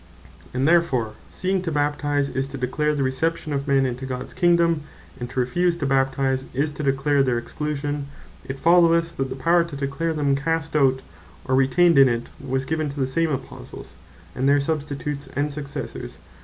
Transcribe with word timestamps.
And 0.51 0.67
therefore 0.67 1.13
seeing 1.29 1.61
to 1.61 1.71
Baptize 1.71 2.29
is 2.29 2.47
to 2.47 2.57
declare 2.57 2.95
the 2.95 3.03
Reception 3.03 3.53
of 3.53 3.67
men 3.67 3.85
into 3.85 4.07
Gods 4.07 4.33
Kingdome; 4.33 4.81
and 5.19 5.29
to 5.29 5.39
refuse 5.39 5.77
to 5.77 5.85
Baptize 5.85 6.45
is 6.55 6.71
to 6.71 6.81
declare 6.81 7.21
their 7.21 7.37
Exclusion; 7.37 8.07
it 8.43 8.57
followeth, 8.57 9.15
that 9.17 9.29
the 9.29 9.35
Power 9.35 9.63
to 9.63 9.75
declare 9.75 10.13
them 10.13 10.35
Cast 10.35 10.75
out, 10.75 11.03
or 11.45 11.53
Retained 11.53 11.99
in 11.99 12.09
it, 12.09 12.31
was 12.43 12.65
given 12.65 12.89
to 12.89 12.99
the 12.99 13.05
same 13.05 13.29
Apostles, 13.29 13.97
and 14.33 14.49
their 14.49 14.59
Substitutes, 14.59 15.29
and 15.35 15.51
Successors. 15.53 16.17